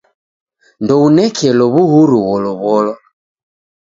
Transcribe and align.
Ndounekelo 0.83 1.65
w'uhuru 1.73 2.17
gholow'olwa. 2.23 2.95